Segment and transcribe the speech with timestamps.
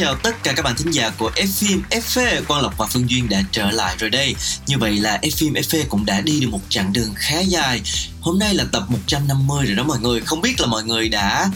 [0.00, 3.10] chào tất cả các bạn thính giả của F phim FV Quang Lộc và Phương
[3.10, 4.34] Duyên đã trở lại rồi đây.
[4.66, 7.80] Như vậy là F phim FV cũng đã đi được một chặng đường khá dài.
[8.20, 10.20] Hôm nay là tập 150 rồi đó mọi người.
[10.20, 11.50] Không biết là mọi người đã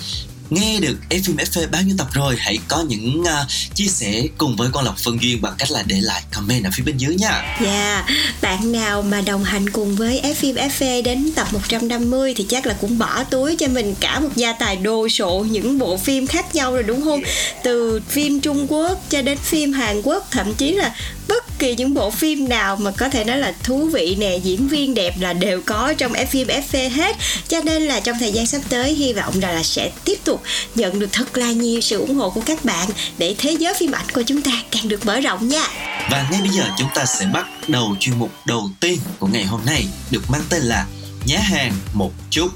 [0.54, 3.28] nghe được phim FV bao nhiêu tập rồi Hãy có những uh,
[3.74, 6.70] chia sẻ cùng với Quang Lộc Phương Duyên bằng cách là để lại comment ở
[6.74, 8.06] phía bên dưới nha Dạ,
[8.42, 12.74] bạn nào mà đồng hành cùng với phim FV đến tập 150 thì chắc là
[12.80, 16.54] cũng bỏ túi cho mình cả một gia tài đồ sộ những bộ phim khác
[16.54, 17.20] nhau rồi đúng không?
[17.62, 20.94] Từ phim Trung Quốc cho đến phim Hàn Quốc, thậm chí là
[21.34, 24.68] bất kỳ những bộ phim nào mà có thể nói là thú vị nè, diễn
[24.68, 27.16] viên đẹp là đều có trong F phim FV hết.
[27.48, 30.42] Cho nên là trong thời gian sắp tới hy vọng là, là sẽ tiếp tục
[30.74, 33.92] nhận được thật là nhiều sự ủng hộ của các bạn để thế giới phim
[33.92, 35.68] ảnh của chúng ta càng được mở rộng nha.
[36.10, 39.44] Và ngay bây giờ chúng ta sẽ bắt đầu chuyên mục đầu tiên của ngày
[39.44, 40.86] hôm nay Được mang tên là
[41.26, 42.48] Nhá hàng một chút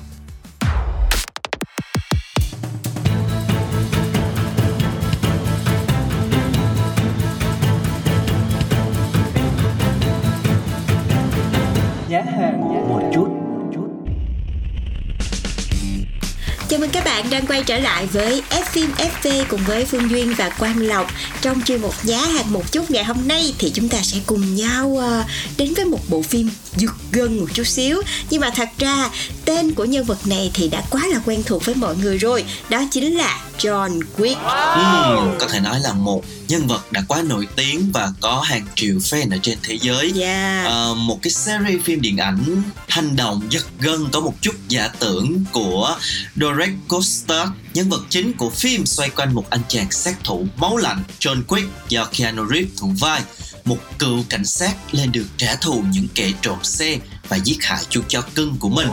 [16.79, 20.11] Chào mừng các bạn đang quay trở lại với F phim FV cùng với Phương
[20.11, 21.07] Duyên và Quang Lộc.
[21.41, 24.55] Trong chuyên mục giá hàng một chút ngày hôm nay thì chúng ta sẽ cùng
[24.55, 25.27] nhau uh,
[25.57, 28.03] đến với một bộ phim giật gân một chút xíu.
[28.31, 29.11] Nhưng mà thật ra
[29.45, 32.45] tên của nhân vật này thì đã quá là quen thuộc với mọi người rồi.
[32.69, 34.37] Đó chính là John Wick.
[34.75, 38.67] Ừm, có thể nói là một nhân vật đã quá nổi tiếng và có hàng
[38.75, 40.67] triệu fan ở trên thế giới Yeah.
[40.67, 44.89] Ờ, một cái series phim điện ảnh hành động giật gân có một chút giả
[44.99, 45.97] tưởng của
[46.37, 50.77] Dorek Costa nhân vật chính của phim xoay quanh một anh chàng sát thủ máu
[50.77, 53.23] lạnh John Wick do Keanu Reeves thủ vai
[53.65, 56.99] một cựu cảnh sát lên đường trả thù những kẻ trộm xe
[57.29, 58.89] và giết hại chú chó cưng của mình.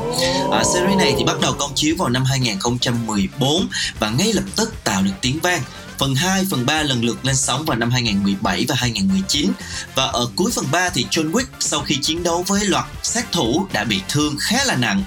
[0.51, 3.67] À, series này thì bắt đầu công chiếu vào năm 2014
[3.99, 5.61] và ngay lập tức tạo được tiếng vang.
[5.97, 9.51] Phần 2, phần 3 lần lượt lên sóng vào năm 2017 và 2019
[9.95, 13.31] và ở cuối phần 3 thì John Wick sau khi chiến đấu với loạt sát
[13.31, 15.03] thủ đã bị thương khá là nặng.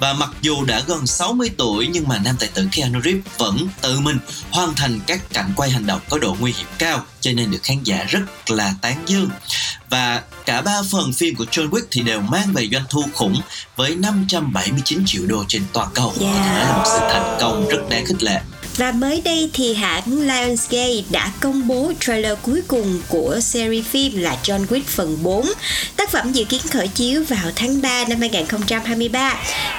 [0.00, 3.68] Và mặc dù đã gần 60 tuổi nhưng mà nam tài tử Keanu Reeves vẫn
[3.80, 4.18] tự mình
[4.50, 7.62] hoàn thành các cảnh quay hành động có độ nguy hiểm cao cho nên được
[7.62, 8.20] khán giả rất
[8.50, 9.30] là tán dương.
[9.90, 13.40] Và cả ba phần phim của John Wick thì đều mang về doanh thu khủng
[13.76, 16.14] với 579 triệu đô trên toàn cầu.
[16.20, 16.34] Yeah.
[16.36, 18.40] Đó là một sự thành công rất đáng khích lệ.
[18.78, 24.16] Và mới đây thì hãng Lionsgate đã công bố trailer cuối cùng của series phim
[24.16, 25.46] là John Wick phần 4.
[25.96, 29.34] Tác phẩm dự kiến khởi chiếu vào tháng 3 năm 2023.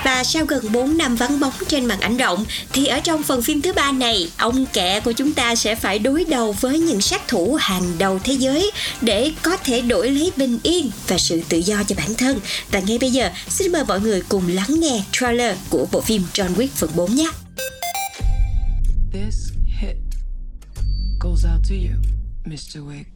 [0.06, 3.42] Và sau gần 4 năm vắng bóng trên màn ảnh rộng thì ở trong phần
[3.42, 7.02] phim thứ ba này, ông kẻ của chúng ta sẽ phải đối đầu với những
[7.02, 8.72] sát thủ hàng đầu thế giới
[9.02, 12.40] để có thể đổi lấy bình yên và sự tự do cho bản thân.
[12.72, 16.24] Và ngay bây giờ, xin mời mọi người cùng lắng nghe trailer của bộ phim
[16.34, 17.30] John Wick phần 4 nhé.
[19.12, 19.98] This hit
[21.18, 22.00] goes out to you,
[22.44, 22.86] Mr.
[22.86, 23.08] Wick.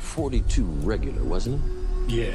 [0.00, 1.62] 42 regular, wasn't
[2.08, 2.10] it?
[2.10, 2.32] Yeah.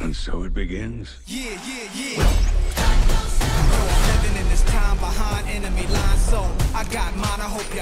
[0.00, 1.16] And so it begins.
[1.26, 2.18] Yeah, yeah, yeah.
[4.12, 6.42] Living in this time behind enemy lines, so
[6.74, 7.40] I got mine.
[7.40, 7.80] I hope you.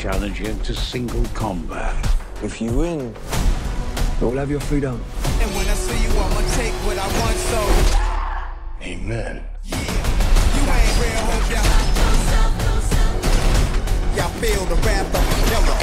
[0.00, 1.96] Challenging to single combat.
[2.44, 3.12] If you win,
[4.20, 5.02] you'll have your freedom.
[5.40, 7.36] And when I see you, I'ma take what I want.
[7.36, 7.93] So
[8.86, 9.42] Amen.
[9.64, 11.62] you ain't real, hope ya.
[14.14, 15.78] Y'all feel the wrath of yellow.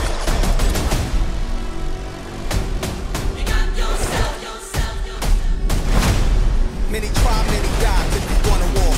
[6.91, 8.93] Many try, many die if you want a war.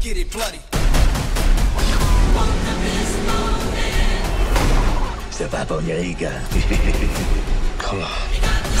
[0.00, 0.60] Get it bloody.
[5.30, 6.32] C'est pas pour Eureka.
[7.78, 8.71] Come on.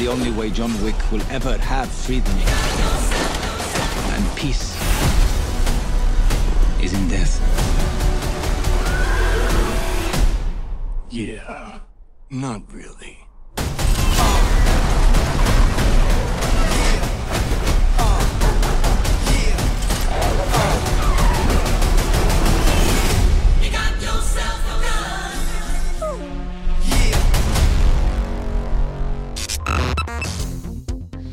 [0.00, 2.32] The only way John Wick will ever have freedom
[4.14, 4.74] and peace
[6.82, 7.36] is in death.
[11.10, 11.80] Yeah.
[12.30, 13.18] Not really.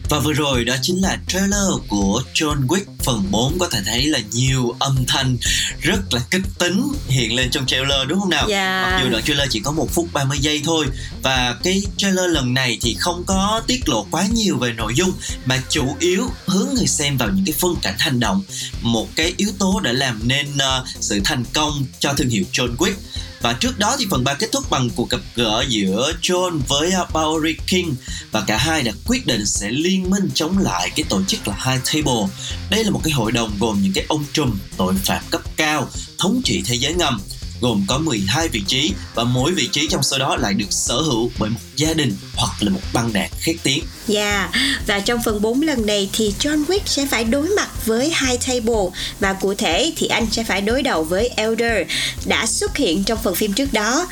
[0.09, 4.05] Và vừa rồi đó chính là trailer của John Wick phần 4 có thể thấy
[4.05, 5.37] là nhiều âm thanh
[5.81, 8.45] rất là kích tính hiện lên trong trailer đúng không nào?
[8.49, 8.89] Dạ.
[8.91, 10.85] Mặc dù đoạn trailer chỉ có 1 phút 30 giây thôi
[11.23, 15.11] và cái trailer lần này thì không có tiết lộ quá nhiều về nội dung
[15.45, 18.43] mà chủ yếu hướng người xem vào những cái phân cảnh hành động
[18.81, 22.75] một cái yếu tố để làm nên uh, sự thành công cho thương hiệu John
[22.75, 22.93] Wick
[23.41, 26.91] và trước đó thì phần 3 kết thúc bằng cuộc gặp gỡ giữa John với
[26.91, 27.95] à, Bowery King
[28.31, 31.55] và cả hai đã quyết định sẽ liên minh chống lại cái tổ chức là
[31.65, 32.27] High Table.
[32.69, 35.89] Đây là một cái hội đồng gồm những cái ông trùm tội phạm cấp cao,
[36.17, 37.21] thống trị thế giới ngầm
[37.61, 40.95] gồm có 12 vị trí và mỗi vị trí trong số đó lại được sở
[40.95, 43.83] hữu bởi một gia đình hoặc là một băng đảng khét tiếng.
[44.13, 44.49] Yeah,
[44.87, 48.37] và trong phần 4 lần này thì John Wick sẽ phải đối mặt với hai
[48.37, 51.87] Table và cụ thể thì anh sẽ phải đối đầu với Elder
[52.25, 54.07] đã xuất hiện trong phần phim trước đó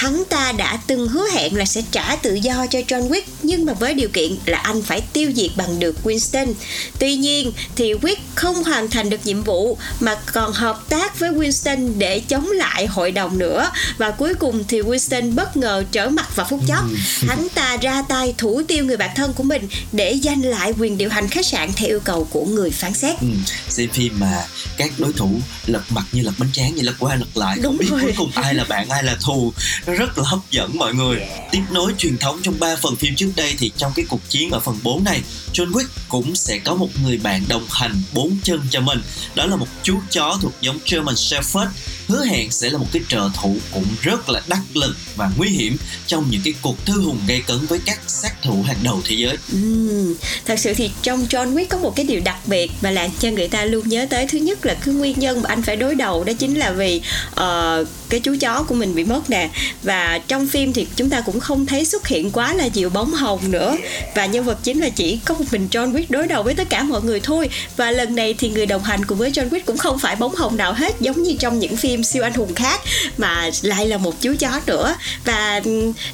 [0.00, 3.64] hắn ta đã từng hứa hẹn là sẽ trả tự do cho John Wick nhưng
[3.64, 6.52] mà với điều kiện là anh phải tiêu diệt bằng được Winston.
[6.98, 11.30] Tuy nhiên thì Wick không hoàn thành được nhiệm vụ mà còn hợp tác với
[11.30, 16.08] Winston để chống lại hội đồng nữa và cuối cùng thì Winston bất ngờ trở
[16.08, 16.84] mặt vào phút chót.
[17.28, 20.98] Hắn ta ra tay thủ tiêu người bạn thân của mình để giành lại quyền
[20.98, 23.20] điều hành khách sạn theo yêu cầu của người phán xét.
[23.20, 23.26] Ừ,
[23.68, 24.44] xem phim mà
[24.76, 25.30] các đối thủ
[25.66, 28.00] lật mặt như lật bánh tráng vậy lật qua lật lại Đúng không biết rồi.
[28.02, 29.52] cuối cùng ai là bạn ai là thù
[29.90, 31.22] nó rất là hấp dẫn mọi người.
[31.50, 34.50] Tiếp nối truyền thống trong ba phần phim trước đây thì trong cái cuộc chiến
[34.50, 35.22] ở phần 4 này
[35.52, 39.02] John Wick cũng sẽ có một người bạn đồng hành bốn chân cho mình.
[39.34, 41.70] Đó là một chú chó thuộc giống German Shepherd
[42.10, 45.48] hứa hẹn sẽ là một cái trợ thủ cũng rất là đắc lực và nguy
[45.48, 45.76] hiểm
[46.06, 49.16] trong những cái cuộc thư hùng gây cấn với các sát thủ hàng đầu thế
[49.18, 49.36] giới.
[49.52, 53.10] Ừ, thật sự thì trong John Wick có một cái điều đặc biệt mà làm
[53.20, 54.26] cho người ta luôn nhớ tới.
[54.26, 57.00] Thứ nhất là cái nguyên nhân mà anh phải đối đầu đó chính là vì
[57.30, 59.50] uh, cái chú chó của mình bị mất nè.
[59.82, 63.12] Và trong phim thì chúng ta cũng không thấy xuất hiện quá là nhiều bóng
[63.12, 63.76] hồng nữa.
[64.14, 66.70] Và nhân vật chính là chỉ có một mình John Wick đối đầu với tất
[66.70, 67.48] cả mọi người thôi.
[67.76, 70.34] Và lần này thì người đồng hành cùng với John Wick cũng không phải bóng
[70.34, 72.80] hồng nào hết giống như trong những phim siêu anh hùng khác
[73.16, 74.94] mà lại là một chú chó nữa.
[75.24, 75.60] Và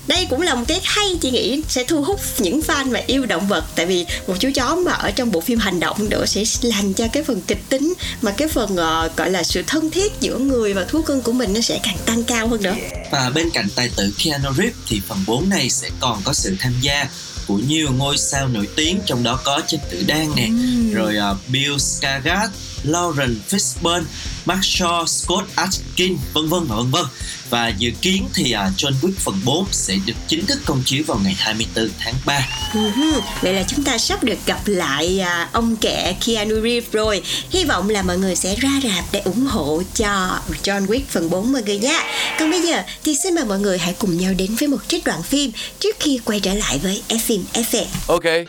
[0.07, 3.27] đây cũng là một cái hay chị nghĩ sẽ thu hút những fan mà yêu
[3.27, 3.65] động vật.
[3.75, 6.95] Tại vì một chú chó mà ở trong bộ phim hành động nữa sẽ làm
[6.95, 10.39] cho cái phần kịch tính mà cái phần uh, gọi là sự thân thiết giữa
[10.39, 12.75] người và thú cưng của mình nó sẽ càng tăng cao hơn nữa.
[13.11, 16.57] Và bên cạnh tài tử Keanu Reeves thì phần 4 này sẽ còn có sự
[16.61, 17.09] tham gia
[17.47, 20.49] của nhiều ngôi sao nổi tiếng trong đó có Trần Tử Đan nè,
[20.93, 22.49] rồi uh, Bill Skarsgård,
[22.83, 24.05] Lauren Fishburne,
[24.45, 27.05] Mark Shaw, Scott Adkins, vân vân và vân vân.
[27.51, 31.03] Và dự kiến thì uh, John Wick phần 4 sẽ được chính thức công chiếu
[31.07, 32.49] vào ngày 24 tháng 3.
[32.75, 32.93] Ừm,
[33.41, 37.65] Vậy là chúng ta sắp được gặp lại à, ông kẹ Keanu Reeves rồi Hy
[37.65, 41.53] vọng là mọi người sẽ ra rạp để ủng hộ cho John Wick phần 4
[41.53, 42.03] mọi người nha
[42.39, 45.05] Còn bây giờ thì xin mời mọi người hãy cùng nhau đến với một trích
[45.05, 45.51] đoạn phim
[45.81, 48.47] Trước khi quay trở lại với F phim FM Okay.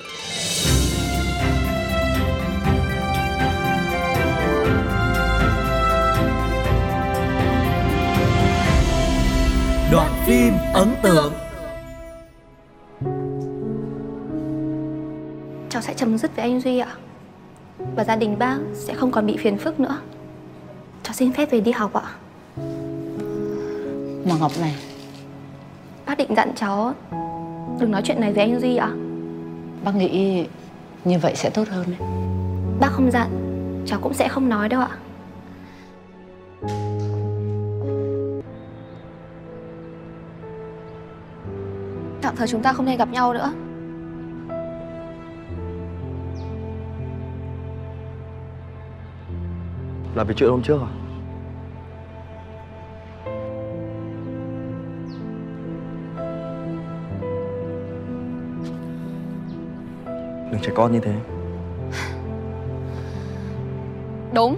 [9.92, 11.34] Đoạn phim ấn tượng.
[15.70, 16.96] Cháu sẽ chấm dứt với anh Duy ạ.
[17.96, 19.98] Và gia đình bác sẽ không còn bị phiền phức nữa.
[21.04, 22.04] Cháu xin phép về đi học ạ.
[24.26, 24.76] Mà Ngọc này.
[26.06, 26.94] Bác định dặn cháu
[27.80, 28.92] Đừng nói chuyện này với anh Duy ạ.
[29.84, 30.46] Bác nghĩ
[31.06, 32.10] như vậy sẽ tốt hơn đấy.
[32.80, 33.30] Bác không dặn
[33.86, 34.90] Cháu cũng sẽ không nói đâu ạ
[42.28, 43.52] Tạm thời chúng ta không nên gặp nhau nữa.
[50.16, 50.92] Là vì chuyện hôm trước à?
[60.52, 61.14] Đừng trẻ con như thế.
[64.34, 64.58] Đúng.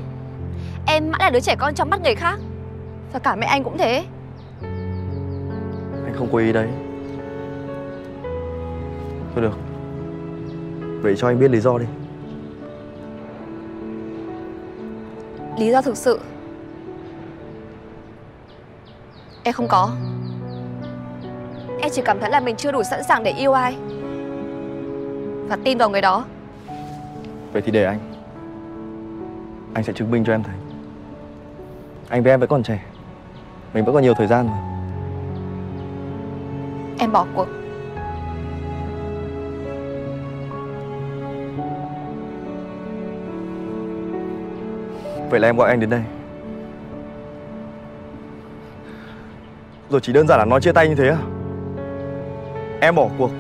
[0.88, 2.40] Em mãi là đứa trẻ con trong mắt người khác.
[3.14, 4.06] Và cả mẹ anh cũng thế.
[6.06, 6.89] Anh không có ý đấy
[9.40, 9.58] Thôi được.
[11.02, 11.86] Vậy cho anh biết lý do đi.
[15.58, 16.20] Lý do thực sự?
[19.44, 19.90] Em không có.
[21.82, 23.76] Em chỉ cảm thấy là mình chưa đủ sẵn sàng để yêu ai.
[25.48, 26.26] Và tin vào người đó.
[27.54, 28.00] Vậy thì để anh.
[29.74, 30.56] Anh sẽ chứng minh cho em thấy.
[32.10, 32.86] Anh với em vẫn còn trẻ.
[33.74, 34.58] Mình vẫn còn nhiều thời gian mà.
[37.00, 37.48] Em bỏ cuộc
[45.30, 46.02] Vậy là em gọi anh đến đây.
[49.90, 51.18] Rồi chỉ đơn giản là nói chia tay như thế à?
[52.82, 53.32] Em bỏ cuộc.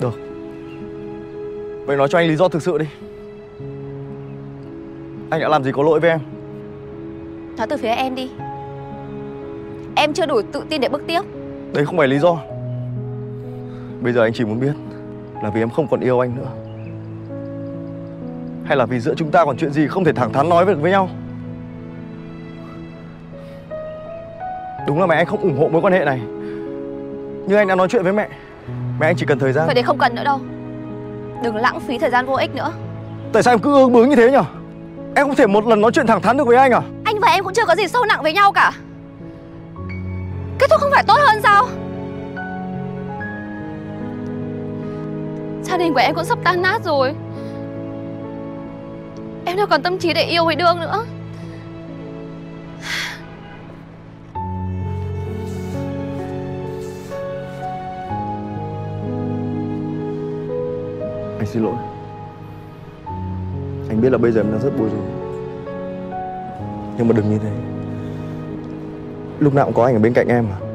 [0.00, 0.14] Được.
[1.86, 2.86] Vậy nói cho anh lý do thực sự đi.
[5.30, 6.20] Anh đã làm gì có lỗi với em?
[7.58, 8.30] Nói từ phía em đi.
[10.06, 11.20] Em chưa đủ tự tin để bước tiếp.
[11.72, 12.38] Đấy không phải lý do.
[14.00, 14.72] Bây giờ anh chỉ muốn biết
[15.42, 16.48] Là vì em không còn yêu anh nữa.
[18.64, 20.80] Hay là vì giữa chúng ta còn chuyện gì không thể thẳng thắn nói được
[20.80, 21.08] với nhau?
[24.86, 26.20] Đúng là mẹ anh không ủng hộ mối quan hệ này.
[27.46, 28.28] Nhưng anh đã nói chuyện với mẹ
[29.00, 29.66] Mẹ anh chỉ cần thời gian.
[29.66, 30.38] Vậy thì không cần nữa đâu.
[31.42, 32.72] Đừng lãng phí thời gian vô ích nữa.
[33.32, 34.42] Tại sao em cứ ương bướng như thế nhở?
[35.14, 36.82] Em không thể một lần nói chuyện thẳng thắn được với anh à?
[37.04, 38.72] Anh và em cũng chưa có gì sâu nặng với nhau cả
[40.58, 41.66] Kết thúc không phải tốt hơn sao?
[45.62, 47.14] Gia đình của em cũng sắp tan nát rồi.
[49.44, 51.04] Em đâu còn tâm trí để yêu với Đương nữa.
[61.38, 61.74] Anh xin lỗi.
[63.88, 65.04] Anh biết là bây giờ em đang rất bối rối.
[66.98, 67.75] Nhưng mà đừng như thế.
[69.40, 70.65] Lúc nào cũng có anh ở bên cạnh em mà.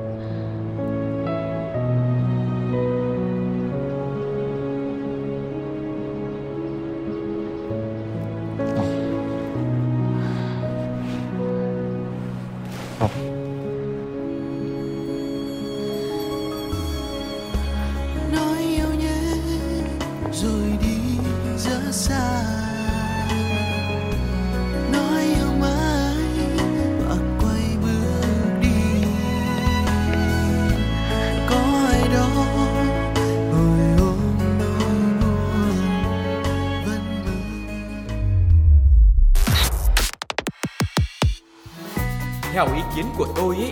[42.96, 43.72] Kiến của tôi ý.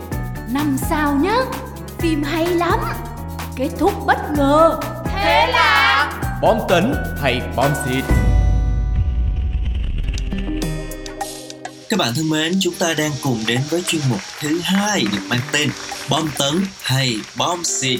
[0.49, 1.35] Năm sao nhá
[1.99, 2.79] Phim hay lắm.
[3.55, 4.79] Kết thúc bất ngờ.
[5.05, 6.11] Thế là
[6.41, 8.03] Bom tấn hay bom xịt?
[11.89, 15.21] Các bạn thân mến, chúng ta đang cùng đến với chuyên mục thứ hai được
[15.27, 15.69] mang tên
[16.09, 17.99] Bom tấn hay bom xịt.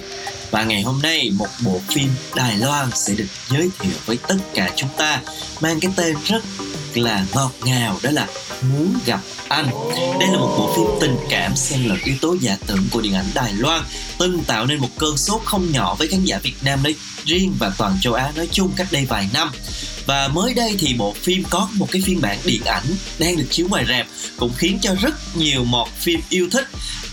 [0.51, 4.37] Và ngày hôm nay một bộ phim Đài Loan sẽ được giới thiệu với tất
[4.53, 5.21] cả chúng ta
[5.61, 6.43] mang cái tên rất
[6.95, 8.27] là ngọt ngào đó là
[8.61, 9.69] Muốn gặp anh.
[10.19, 13.13] Đây là một bộ phim tình cảm xen lẫn yếu tố giả tưởng của điện
[13.13, 13.83] ảnh Đài Loan,
[14.17, 17.53] từng tạo nên một cơn sốt không nhỏ với khán giả Việt Nam nói riêng
[17.59, 19.49] và toàn châu Á nói chung cách đây vài năm.
[20.05, 22.85] Và mới đây thì bộ phim có một cái phiên bản điện ảnh
[23.19, 26.65] đang được chiếu ngoài rạp, cũng khiến cho rất nhiều mọt phim yêu thích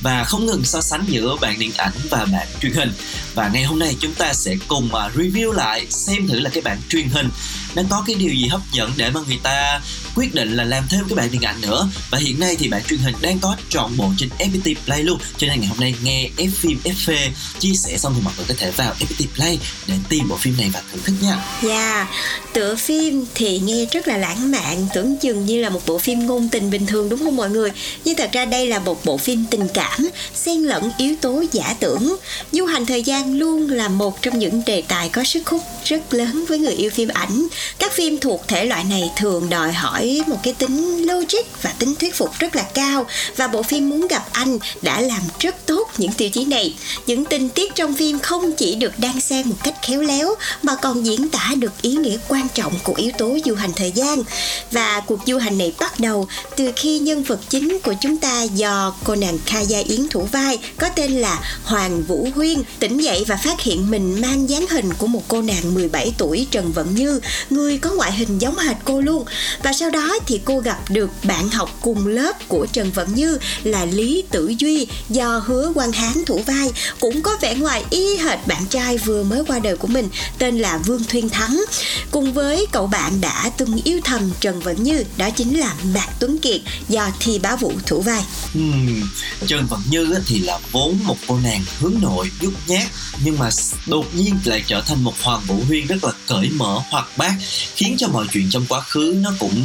[0.07, 2.93] và không ngừng so sánh giữa bản điện ảnh và bản truyền hình.
[3.35, 6.63] Và ngày hôm nay chúng ta sẽ cùng à, review lại xem thử là cái
[6.63, 7.29] bản truyền hình
[7.77, 9.81] đang có cái điều gì hấp dẫn để mà người ta
[10.15, 12.83] quyết định là làm thêm cái bản điện ảnh nữa và hiện nay thì bản
[12.89, 15.95] truyền hình đang có trọn bộ trên FPT Play luôn cho nên ngày hôm nay
[16.03, 19.59] nghe F phim FV chia sẻ xong thì mọi người có thể vào FPT Play
[19.87, 22.09] để tìm bộ phim này và thưởng thức nha Dạ,
[22.53, 26.27] tựa phim thì nghe rất là lãng mạn, tưởng chừng như là một bộ phim
[26.27, 27.71] ngôn tình bình thường đúng không mọi người?
[28.05, 29.96] Nhưng thật ra đây là một bộ phim tình cảm,
[30.35, 32.17] xen lẫn yếu tố giả tưởng.
[32.53, 36.15] Du hành thời gian luôn là một trong những đề tài có sức hút rất
[36.15, 37.47] lớn với người yêu phim ảnh.
[37.79, 41.95] Các phim thuộc thể loại này thường đòi hỏi một cái tính logic và tính
[41.95, 45.89] thuyết phục rất là cao, và bộ phim muốn gặp anh đã làm rất tốt
[45.99, 46.75] những tiêu chí này.
[47.07, 50.75] Những tình tiết trong phim không chỉ được đan xen một cách khéo léo, mà
[50.83, 54.23] còn diễn tả được ý nghĩa quan trọng của yếu tố du hành thời gian.
[54.71, 58.43] Và cuộc du hành này bắt đầu từ khi nhân vật chính của chúng ta
[58.43, 63.25] do cô nàng Kha Yến thủ vai có tên là Hoàng Vũ Huyên tỉnh dậy
[63.29, 66.95] và phát hiện mình mang dáng hình của một cô nàng 17 tuổi Trần Vận
[66.95, 69.25] Như, người có ngoại hình giống hệt cô luôn.
[69.63, 73.39] Và sau đó thì cô gặp được bạn học cùng lớp của Trần Vận Như
[73.65, 78.17] là Lý Tử Duy do Hứa Quang Hán thủ vai, cũng có vẻ ngoài y
[78.17, 81.65] hệt bạn trai vừa mới qua đời của mình tên là Vương Thuyên Thắng.
[82.11, 86.09] Cùng với cậu bạn đã từng yêu thầm Trần Vận Như, đó chính là Mạc
[86.21, 88.25] Tuấn Kiệt do Thi Bá Vũ thủ vai.
[88.53, 89.03] Hmm,
[89.47, 92.87] Trần Vận Như thì là vốn một cô nàng hướng nội, nhút nhát
[93.25, 93.49] nhưng mà
[93.87, 97.35] đột nhiên lại trở thành một Hoàng Vũ Huyên rất là cởi mở, hoạt bát
[97.75, 99.65] khiến cho mọi chuyện trong quá khứ nó cũng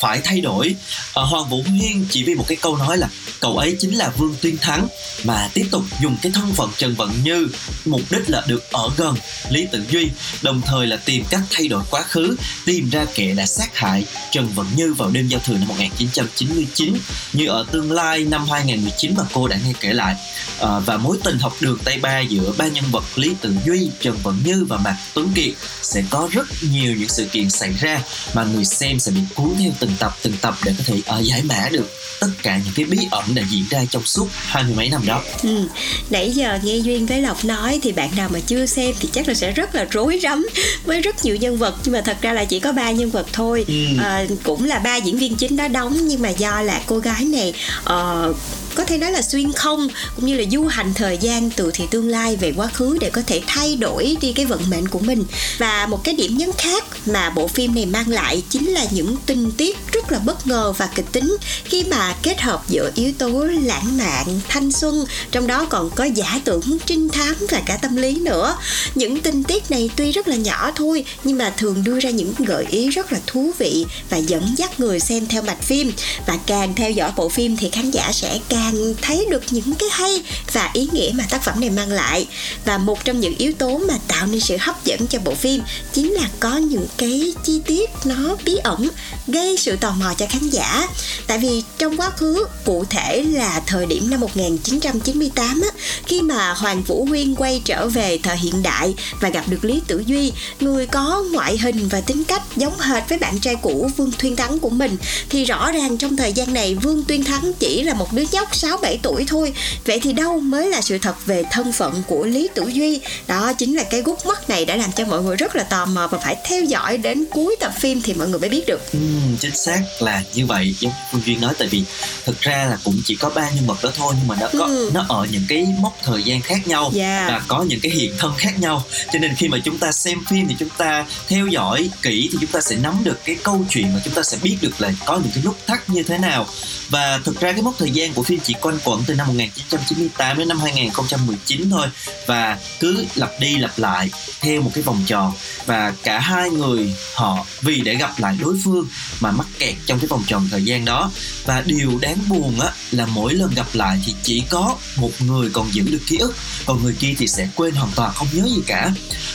[0.00, 0.74] phải thay đổi.
[1.14, 3.08] À, Hoàng Vũ Huyên chỉ vì một cái câu nói là
[3.40, 4.88] cậu ấy chính là Vương Tuyên Thắng
[5.24, 7.48] mà tiếp tục dùng cái thân phận Trần Vận Như
[7.84, 9.14] mục đích là được ở gần
[9.48, 10.08] Lý Tự Duy
[10.42, 14.04] đồng thời là tìm cách thay đổi quá khứ tìm ra kẻ đã sát hại
[14.30, 16.94] Trần Vận Như vào đêm giao thừa năm 1999
[17.32, 20.14] như ở tương lai năm 2019 mà cô cô đã nghe kể lại
[20.60, 23.90] à, và mối tình học đường tay ba giữa ba nhân vật Lý Tự Duy,
[24.00, 27.72] Trần Vận Như và Mạc Tuấn Kiệt sẽ có rất nhiều những sự kiện xảy
[27.80, 28.02] ra
[28.34, 31.24] mà người xem sẽ bị cuốn theo từng tập từng tập để có thể uh,
[31.24, 34.62] giải mã được tất cả những cái bí ẩn đã diễn ra trong suốt hai
[34.62, 35.22] mươi mấy năm đó.
[35.42, 35.68] Ừ.
[36.10, 39.28] Nãy giờ nghe duyên với lộc nói thì bạn nào mà chưa xem thì chắc
[39.28, 40.46] là sẽ rất là rối rắm
[40.84, 43.26] với rất nhiều nhân vật nhưng mà thật ra là chỉ có ba nhân vật
[43.32, 43.74] thôi Ừ.
[44.02, 47.24] à, cũng là ba diễn viên chính đó đóng nhưng mà do là cô gái
[47.24, 47.52] này
[47.92, 48.36] uh,
[48.80, 51.84] có thể nói là xuyên không, cũng như là du hành thời gian từ thì
[51.90, 54.98] tương lai về quá khứ để có thể thay đổi đi cái vận mệnh của
[54.98, 55.24] mình.
[55.58, 59.16] Và một cái điểm nhấn khác mà bộ phim này mang lại chính là những
[59.26, 63.12] tình tiết rất là bất ngờ và kịch tính khi mà kết hợp giữa yếu
[63.18, 67.76] tố lãng mạn, thanh xuân, trong đó còn có giả tưởng, trinh thám và cả
[67.76, 68.56] tâm lý nữa.
[68.94, 72.32] Những tình tiết này tuy rất là nhỏ thôi, nhưng mà thường đưa ra những
[72.38, 75.92] gợi ý rất là thú vị và dẫn dắt người xem theo mạch phim.
[76.26, 78.69] Và càng theo dõi bộ phim thì khán giả sẽ càng
[79.02, 80.22] thấy được những cái hay
[80.52, 82.26] và ý nghĩa mà tác phẩm này mang lại.
[82.64, 85.62] Và một trong những yếu tố mà tạo nên sự hấp dẫn cho bộ phim
[85.92, 88.88] chính là có những cái chi tiết nó bí ẩn
[89.26, 90.88] gây sự tò mò cho khán giả.
[91.26, 95.68] Tại vì trong quá khứ cụ thể là thời điểm năm 1998 á,
[96.06, 99.80] khi mà Hoàng Vũ Huyên quay trở về thời hiện đại và gặp được Lý
[99.86, 103.90] Tử Duy người có ngoại hình và tính cách giống hệt với bạn trai cũ
[103.96, 104.96] Vương Tuyên Thắng của mình
[105.28, 108.49] thì rõ ràng trong thời gian này Vương Tuyên Thắng chỉ là một đứa nhóc
[108.52, 109.52] 6-7 tuổi thôi.
[109.84, 113.00] Vậy thì đâu mới là sự thật về thân phận của Lý Tử Duy?
[113.26, 115.86] Đó chính là cái gút mắt này đã làm cho mọi người rất là tò
[115.86, 118.92] mò và phải theo dõi đến cuối tập phim thì mọi người mới biết được.
[118.92, 118.98] Ừ,
[119.40, 120.74] chính xác là như vậy.
[120.80, 121.82] Giống Phương Duyên nói tại vì
[122.24, 124.64] thực ra là cũng chỉ có ba nhân vật đó thôi nhưng mà nó có
[124.64, 124.90] Ừ.
[124.94, 127.28] nó ở những cái mốc thời gian khác nhau Yeah.
[127.30, 128.84] và có những cái hiện thân khác nhau.
[129.12, 132.38] Cho nên khi mà chúng ta xem phim thì chúng ta theo dõi kỹ thì
[132.40, 134.92] chúng ta sẽ nắm được cái câu chuyện và chúng ta sẽ biết được là
[135.06, 136.46] có những cái nút thắt như thế nào.
[136.88, 140.38] Và thực ra cái mốc thời gian của phim chỉ quanh quẩn từ năm 1998
[140.38, 141.86] đến năm 2019 thôi
[142.26, 145.32] và cứ lặp đi lặp lại theo một cái vòng tròn.
[145.66, 148.86] Và cả hai người họ vì để gặp lại đối phương
[149.20, 151.10] mà mắc kẹt trong cái vòng tròn thời gian đó.
[151.44, 155.50] Và điều đáng buồn á là mỗi lần gặp lại thì chỉ có một người
[155.52, 156.36] còn giữ được ký ức
[156.66, 158.92] còn người kia thì sẽ quên hoàn toàn không nhớ gì cả.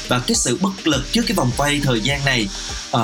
[0.07, 2.47] Và cái sự bất lực trước cái vòng quay thời gian này
[2.95, 3.01] uh,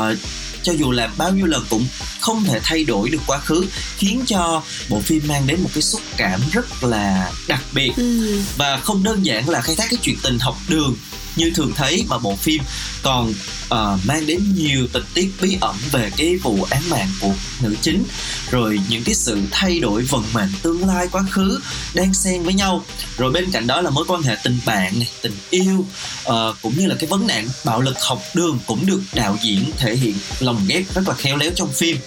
[0.64, 1.86] cho dù là bao nhiêu lần cũng
[2.20, 3.66] không thể thay đổi được quá khứ
[3.98, 8.42] khiến cho bộ phim mang đến một cái xúc cảm rất là đặc biệt ừ.
[8.58, 10.96] và không đơn giản là khai thác cái chuyện tình học đường
[11.36, 12.62] như thường thấy mà bộ phim
[13.04, 17.34] còn uh, mang đến nhiều tình tiết bí ẩn về cái vụ án mạng của
[17.62, 18.04] nữ chính.
[18.52, 21.60] Rồi những cái sự thay đổi vận mệnh tương lai quá khứ
[21.94, 22.86] đang xen với nhau.
[23.18, 25.86] Rồi bên cạnh đó là mối quan hệ tình bạn này tình yêu
[26.26, 29.72] uh, cũng như là cái vấn nạn bạo lực học đường cũng được đạo diễn
[29.78, 31.98] thể hiện lồng ghép rất là khéo léo trong phim.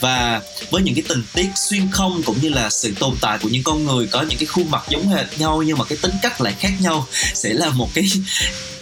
[0.00, 0.40] Và
[0.70, 3.62] với những cái tình tiết xuyên không cũng như là sự tồn tại của những
[3.62, 6.40] con người có những cái khuôn mặt giống hệt nhau nhưng mà cái tính cách
[6.40, 8.04] lại khác nhau sẽ là một cái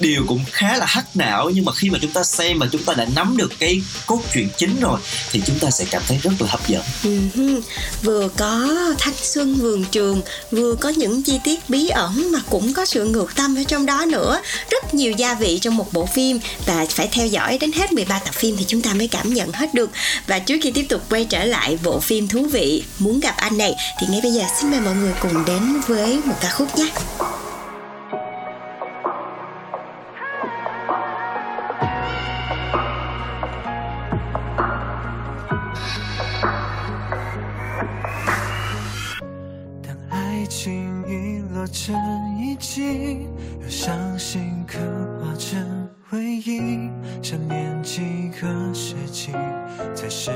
[0.01, 2.85] điều cũng khá là hắc não, nhưng mà khi mà chúng ta xem mà chúng
[2.85, 5.01] ta đã nắm được cái cốt truyện chính rồi,
[5.33, 6.83] thì chúng ta sẽ cảm thấy rất là hấp dẫn.
[7.03, 7.61] Ừ
[8.03, 12.73] vừa có thanh xuân vườn trường, vừa có những chi tiết bí ẩn mà cũng
[12.73, 14.41] có sự ngược tâm ở trong đó nữa.
[14.71, 18.19] Rất nhiều gia vị trong một bộ phim và phải theo dõi đến hết 13
[18.19, 19.91] tập phim thì chúng ta mới cảm nhận hết được.
[20.27, 23.59] Và trước khi tiếp tục quay trở lại bộ phim thú vị muốn gặp anh
[23.59, 26.79] này, thì ngay bây giờ xin mời mọi người cùng đến với một ca khúc
[26.79, 26.91] nhé.
[41.61, 41.95] 落成
[42.39, 43.29] 遗迹，
[43.61, 44.79] 让伤心刻
[45.21, 46.89] 画成回忆，
[47.23, 49.33] 想念几个世纪，
[49.95, 50.31] 才是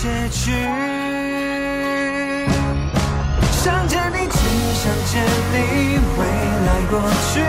[0.00, 0.50] 结局？
[3.52, 4.38] 想见你，只
[4.72, 5.54] 想见你，
[6.16, 6.20] 未
[6.64, 6.94] 来过
[7.34, 7.44] 去，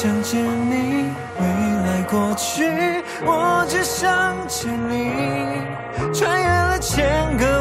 [0.00, 5.10] 想见你，未来过去，我只想见你，
[6.14, 7.57] 穿越了千个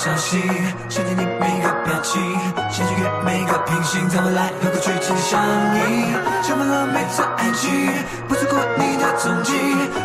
[0.00, 0.40] 朝夕，
[0.88, 2.18] 想念你每个表情，
[2.72, 5.38] 想穿越每个平行，在未来有个剧情相
[5.76, 6.12] 依，
[6.42, 7.92] 像份浪漫的爱情，
[8.26, 9.52] 不错过你的踪迹，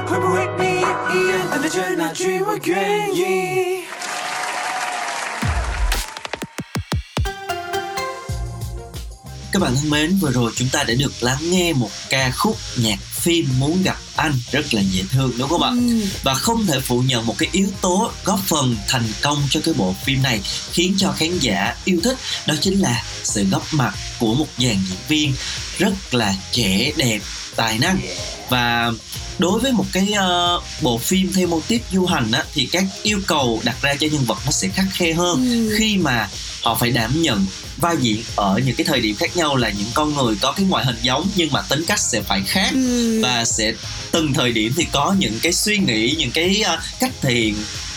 [0.08, 3.86] 会不会你也一样等待着那句我愿意？
[9.54, 12.58] Các bạn thân mến, vừa rồi chúng ta đã được lắng nghe một ca khúc
[12.78, 15.73] nhạc phim Muốn gặp anh rất là dễ thương đúng không ạ?
[16.23, 19.75] Và không thể phủ nhận một cái yếu tố góp phần thành công cho cái
[19.75, 20.41] bộ phim này
[20.73, 24.77] khiến cho khán giả yêu thích đó chính là sự góp mặt của một dàn
[24.89, 25.35] diễn viên
[25.79, 27.21] rất là trẻ đẹp
[27.57, 28.01] tài năng.
[28.49, 28.93] Và
[29.39, 32.85] đối với một cái ờ, bộ phim theo mô típ du hành á thì các
[33.03, 36.29] yêu cầu đặt ra cho nhân vật nó sẽ khắc khe hơn khi mà
[36.63, 39.89] họ phải đảm nhận vai diễn ở những cái thời điểm khác nhau là những
[39.95, 42.71] con người có cái ngoại hình giống nhưng mà tính cách sẽ phải khác.
[43.23, 43.73] Và sẽ
[44.11, 47.57] từng thời điểm thì có những cái suy nghĩ những cái ờ, cách hiện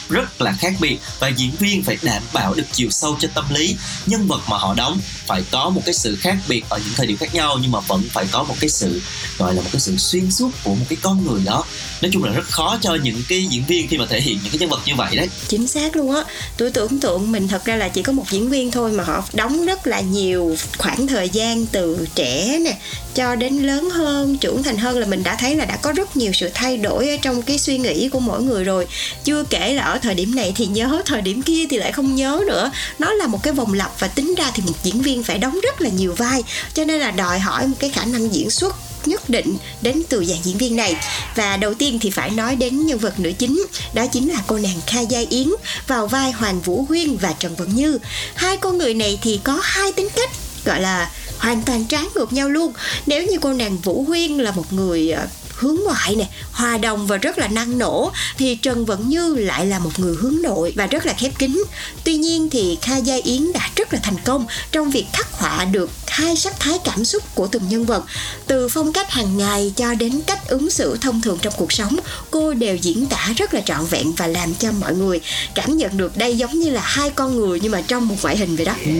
[0.09, 3.45] rất là khác biệt và diễn viên phải đảm bảo được chiều sâu cho tâm
[3.49, 3.75] lý.
[4.05, 7.07] Nhân vật mà họ đóng phải có một cái sự khác biệt ở những thời
[7.07, 9.01] điểm khác nhau nhưng mà vẫn phải có một cái sự
[9.37, 11.63] gọi là một cái sự xuyên suốt của một cái con người đó
[12.01, 14.51] nói chung là rất khó cho những cái diễn viên khi mà thể hiện những
[14.51, 15.27] cái nhân vật như vậy đấy.
[15.47, 16.23] Chính xác luôn á.
[16.57, 19.23] Tôi tưởng tượng mình thật ra là chỉ có một diễn viên thôi mà họ
[19.33, 22.77] đóng rất là nhiều khoảng thời gian từ trẻ nè,
[23.15, 26.17] cho đến lớn hơn, trưởng thành hơn là mình đã thấy là đã có rất
[26.17, 28.87] nhiều sự thay đổi ở trong cái suy nghĩ của mỗi người rồi.
[29.23, 32.15] Chưa kể là ở thời điểm này thì nhớ, thời điểm kia thì lại không
[32.15, 32.71] nhớ nữa.
[32.99, 35.59] Nó là một cái vòng lặp và tính ra thì một diễn viên phải đóng
[35.63, 38.75] rất là nhiều vai, cho nên là đòi hỏi một cái khả năng diễn xuất
[39.07, 40.95] nhất định đến từ dàn diễn viên này.
[41.35, 44.57] Và đầu tiên thì phải nói đến nhân vật nữ chính, đó chính là cô
[44.57, 45.47] nàng Kha Gia Yến
[45.87, 47.97] vào vai Hoàng Vũ Huyên và Trần Vận Như.
[48.35, 50.29] Hai con người này thì có hai tính cách,
[50.65, 52.73] gọi là hoàn toàn trái ngược nhau luôn.
[53.05, 55.27] Nếu như cô nàng Vũ Huyên là một người ờ,
[55.59, 59.65] hướng ngoại nè hòa đồng và rất là năng nổ thì trần vẫn như lại
[59.65, 61.63] là một người hướng nội và rất là khép kín.
[62.03, 65.65] Tuy nhiên thì kha gia yến đã rất là thành công trong việc khắc họa
[65.65, 68.03] được hai sắc thái cảm xúc của từng nhân vật.
[68.47, 71.97] Từ phong cách hàng ngày cho đến cách ứng xử thông thường trong cuộc sống
[72.31, 75.19] cô đều diễn tả rất là trọn vẹn và làm cho mọi người
[75.55, 78.37] cảm nhận được đây giống như là hai con người nhưng mà trong một ngoại
[78.37, 78.75] hình vậy đó.
[78.85, 78.91] Ừ.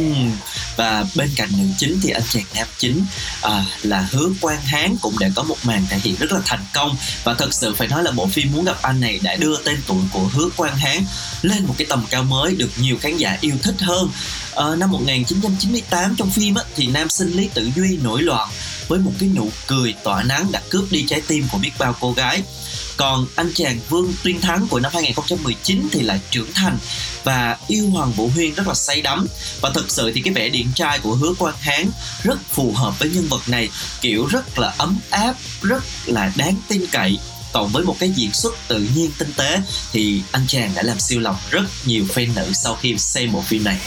[0.78, 3.06] và bên cạnh nữ chính thì anh chàng nam chính
[3.42, 6.66] à, là hứa quang hán cũng đã có một màn thể hiện rất là thành
[6.74, 6.96] công.
[7.24, 9.82] Và thật sự phải nói là bộ phim muốn gặp anh này đã đưa tên
[9.88, 10.98] tuổi của hứa quang hán
[11.42, 14.10] lên một cái tầm cao mới được nhiều khán giả yêu thích hơn.
[14.56, 18.50] À, năm 1998 trong phim á, thì nam sinh Lý Tử Duy nổi loạn
[18.88, 21.96] với một cái nụ cười tỏa nắng đã cướp đi trái tim của biết bao
[22.00, 22.44] cô gái
[23.00, 26.78] còn anh chàng Vương Tuyên Thắng của năm 2019 thì lại trưởng thành
[27.24, 29.28] và yêu Hoàng Vũ Huyên rất là say đắm.
[29.62, 31.90] Và thực sự thì cái vẻ điển trai của Hứa Quang Hán
[32.24, 33.70] rất phù hợp với nhân vật này,
[34.02, 37.18] kiểu rất là ấm áp, rất là đáng tin cậy
[37.52, 41.00] còn với một cái diễn xuất tự nhiên tinh tế thì anh chàng đã làm
[41.00, 43.78] siêu lòng rất nhiều fan nữ sau khi xem bộ phim này.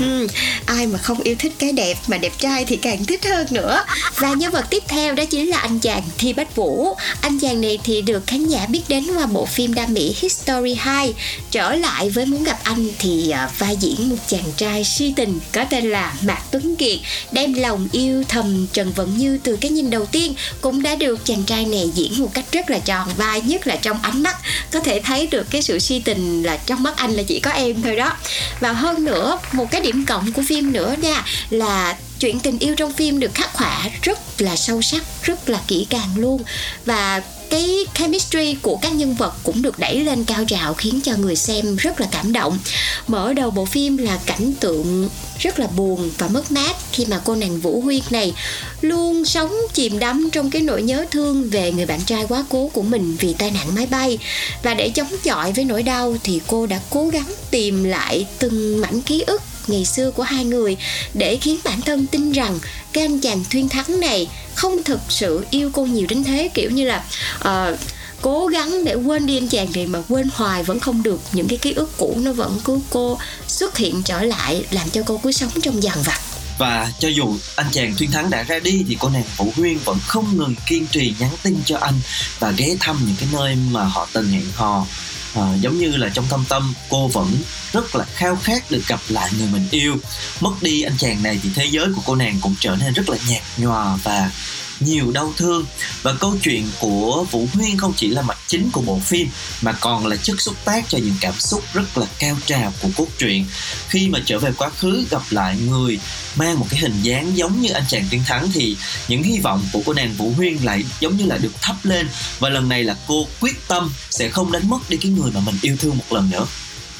[0.00, 0.26] Ừ
[0.66, 3.84] ai mà không yêu thích cái đẹp mà đẹp trai thì càng thích hơn nữa.
[4.16, 6.94] Và nhân vật tiếp theo đó chính là anh chàng Thi Bách Vũ.
[7.20, 10.74] Anh chàng này thì được khán giả biết đến qua bộ phim đam mỹ History
[10.74, 11.14] 2
[11.50, 15.38] trở lại với muốn gặp anh thì à, vai diễn một chàng trai si tình
[15.52, 16.98] có tên là Mạc Tuấn Kiệt,
[17.32, 21.24] đem lòng yêu thầm Trần Vận Như từ cái nhìn đầu tiên, cũng đã được
[21.24, 24.36] chàng trai này diễn một cách rất là tròn vai nhất là trong ánh mắt.
[24.72, 27.50] Có thể thấy được cái sự si tình là trong mắt anh là chỉ có
[27.50, 28.12] em thôi đó.
[28.60, 32.74] Và hơn nữa, một cái điểm cộng của phim nữa nha, là chuyện tình yêu
[32.74, 36.42] trong phim được khắc họa rất là sâu sắc, rất là kỹ càng luôn.
[36.84, 41.16] Và cái chemistry của các nhân vật cũng được đẩy lên cao trào, khiến cho
[41.16, 42.58] người xem rất là cảm động.
[43.06, 45.08] Mở đầu bộ phim là cảnh tượng
[45.38, 48.32] rất là buồn và mất mát khi mà cô nàng Vũ Huyên này
[48.80, 52.70] luôn sống chìm đắm trong cái nỗi nhớ thương về người bạn trai quá cố
[52.72, 54.18] của mình vì tai nạn máy bay.
[54.62, 58.80] Và để chống chọi với nỗi đau thì cô đã cố gắng tìm lại từng
[58.80, 60.76] mảnh ký ức ngày xưa của hai người
[61.14, 62.58] để khiến bản thân tin rằng
[62.92, 66.70] cái anh chàng thuyên thắng này không thực sự yêu cô nhiều đến thế kiểu
[66.70, 67.04] như là
[67.38, 67.78] uh,
[68.22, 71.20] cố gắng để quên đi anh chàng này mà quên hoài vẫn không được.
[71.32, 75.02] Những cái ký ức cũ nó vẫn cứ cô xuất hiện trở lại làm cho
[75.06, 76.20] cô cứ sống trong dằn vặt
[76.60, 79.78] và cho dù anh chàng Thuyên Thắng đã ra đi thì cô nàng Vũ Huyên
[79.78, 82.00] vẫn không ngừng kiên trì nhắn tin cho anh
[82.38, 84.86] và ghé thăm những cái nơi mà họ từng hẹn hò.
[85.34, 87.36] À, giống như là trong thâm tâm cô vẫn
[87.72, 89.96] rất là khao khát được gặp lại người mình yêu.
[90.40, 93.08] Mất đi anh chàng này thì thế giới của cô nàng cũng trở nên rất
[93.08, 94.30] là nhạt nhòa và
[94.80, 95.64] nhiều đau thương.
[96.02, 99.28] Và câu chuyện của Vũ Huyên không chỉ là mặt chính của bộ phim,
[99.62, 102.88] mà còn là chất xúc tác cho những cảm xúc rất là cao trào của
[102.96, 103.46] cốt truyện.
[103.88, 105.98] Khi mà trở về quá khứ, gặp lại người
[106.36, 108.76] mang một cái hình dáng giống như anh chàng Tiến Thắng, thì
[109.08, 112.08] những hy vọng của cô nàng Vũ Huyên lại giống như là được thắp lên.
[112.38, 115.40] Và lần này là cô quyết tâm sẽ không đánh mất đi cái người mà
[115.40, 116.46] mình yêu thương một lần nữa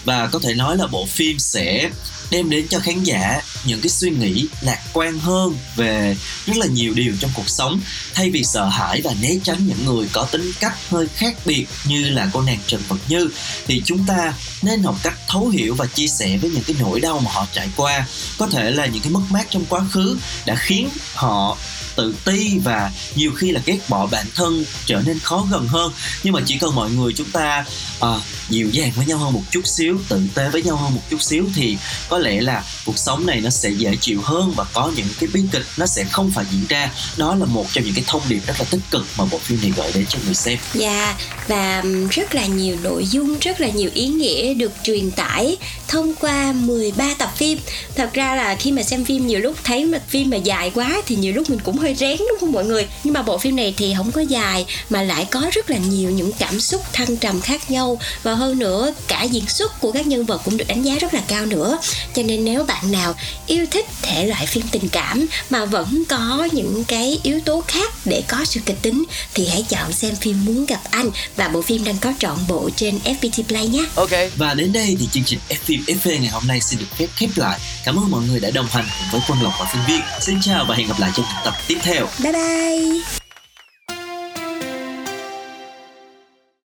[0.05, 1.91] và có thể nói là bộ phim sẽ
[2.31, 6.67] đem đến cho khán giả những cái suy nghĩ lạc quan hơn về rất là
[6.67, 7.81] nhiều điều trong cuộc sống,
[8.15, 11.67] thay vì sợ hãi và né tránh những người có tính cách hơi khác biệt
[11.85, 13.31] như là cô nàng Trần Vật Như.
[13.67, 17.01] Thì chúng ta nên học cách thấu hiểu và chia sẻ với những cái nỗi
[17.01, 18.07] đau mà họ trải qua.
[18.39, 21.57] Có thể là những cái mất mát trong quá khứ đã khiến họ
[22.01, 25.93] tự ti và nhiều khi là ghét bỏ bản thân trở nên khó gần hơn.
[26.23, 27.65] Nhưng mà chỉ cần mọi người chúng ta
[28.01, 28.09] à,
[28.49, 31.23] dịu dàng với nhau hơn một chút xíu tử tế với nhau hơn một chút
[31.23, 31.77] xíu thì
[32.09, 35.29] có lẽ là cuộc sống này nó sẽ dễ chịu hơn và có những cái
[35.33, 36.91] bi kịch nó sẽ không phải diễn ra.
[37.17, 39.59] Đó là một trong những cái thông điệp rất là tích cực mà bộ phim
[39.63, 40.59] này gửi đến cho người xem.
[40.75, 41.17] Dạ yeah,
[41.49, 45.57] và rất là nhiều nội dung rất là nhiều ý nghĩa được truyền tải
[45.89, 47.59] thông qua 13 tập phim.
[47.95, 51.03] Thật ra là khi mà xem phim nhiều lúc thấy mà phim mà dài quá
[51.07, 53.57] thì nhiều lúc mình cũng hơi rén đúng không mọi người nhưng mà bộ phim
[53.57, 57.17] này thì không có dài mà lại có rất là nhiều những cảm xúc thăng
[57.17, 60.65] trầm khác nhau và hơn nữa cả diễn xuất của các nhân vật cũng được
[60.69, 61.79] đánh giá rất là cao nữa
[62.15, 63.15] cho nên nếu bạn nào
[63.47, 67.95] yêu thích thể loại phim tình cảm mà vẫn có những cái yếu tố khác
[68.05, 71.63] để có sự kịch tính thì hãy chọn xem phim muốn gặp anh và bộ
[71.63, 73.85] phim đang có trọn bộ trên FPT Play nhé.
[73.95, 74.11] Ok.
[74.37, 77.07] Và đến đây thì chương trình F phim FV ngày hôm nay xin được phép
[77.17, 77.59] khép lại.
[77.85, 80.01] Cảm ơn mọi người đã đồng hành cùng với Quân Lộc và Phương Viên.
[80.21, 82.07] Xin chào và hẹn gặp lại trong tập tiếp theo.
[82.23, 83.20] Bye bye.